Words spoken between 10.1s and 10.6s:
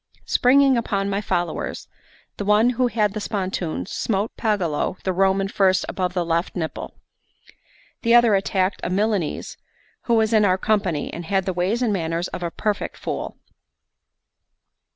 was in our